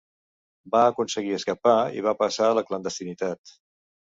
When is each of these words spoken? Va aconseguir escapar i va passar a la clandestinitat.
Va 0.75 0.79
aconseguir 0.91 1.35
escapar 1.37 1.75
i 1.99 2.03
va 2.09 2.15
passar 2.25 2.49
a 2.49 2.59
la 2.61 2.65
clandestinitat. 2.71 3.57